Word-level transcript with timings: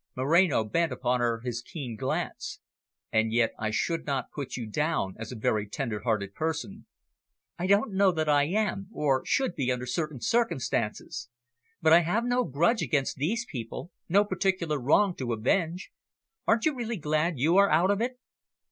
Moreno 0.15 0.63
bent 0.63 0.91
upon 0.91 1.19
her 1.19 1.41
his 1.41 1.61
keen 1.61 1.95
glance. 1.95 2.59
"And 3.11 3.31
yet 3.31 3.53
I 3.59 3.69
should 3.69 4.03
not 4.03 4.31
put 4.31 4.57
you 4.57 4.65
down 4.65 5.13
as 5.19 5.31
a 5.31 5.35
very 5.35 5.69
tender 5.69 5.99
hearted 5.99 6.33
person." 6.33 6.87
"I 7.59 7.67
don't 7.67 7.93
know 7.93 8.11
that 8.11 8.27
I 8.27 8.45
am, 8.45 8.87
or 8.91 9.23
should 9.27 9.53
be 9.53 9.71
under 9.71 9.85
certain 9.85 10.19
circumstances. 10.19 11.29
But 11.83 11.93
I 11.93 11.99
have 11.99 12.25
no 12.25 12.43
grudge 12.45 12.81
against 12.81 13.17
these 13.17 13.45
people, 13.45 13.91
no 14.09 14.25
particular 14.25 14.79
wrong 14.81 15.15
to 15.17 15.33
avenge. 15.33 15.91
Aren't 16.47 16.65
you 16.65 16.73
really 16.73 16.97
glad 16.97 17.37
you 17.37 17.57
are 17.57 17.69
out 17.69 17.91
of 17.91 18.01
it?" 18.01 18.19